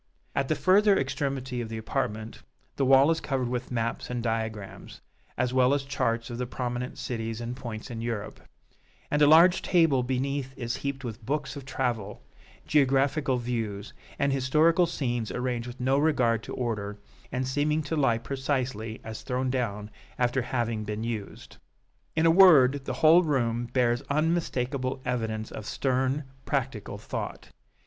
[0.33, 2.41] At the further extremity of the apartment,
[2.75, 4.99] the wall is covered with maps and diagrams,
[5.37, 8.39] as well as charts of the prominent cities and points in Europe;
[9.11, 12.23] and a large table beneath is heaped with books of travel,
[12.65, 16.97] geographical views, and historical scenes arranged with no regard to order,
[17.31, 21.57] and seeming to lie precisely as thrown down after having been used.
[22.15, 27.49] In a word, the whole room bears unmistakable evidence of stern, practical thought.